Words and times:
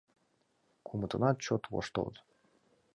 Кумытынат 0.85 1.37
чот 1.45 1.63
воштылыт. 1.71 2.17